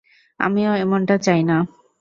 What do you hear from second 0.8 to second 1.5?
এমনটা চাই